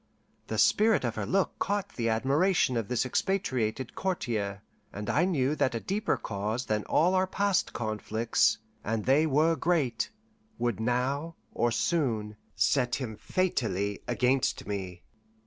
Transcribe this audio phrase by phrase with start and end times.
[0.47, 5.53] The spirit of her look caught the admiration of this expatriated courtier, and I knew
[5.55, 10.09] that a deeper cause than all our past conflicts and they were great
[10.57, 15.03] would now, or soon, set him fatally against me.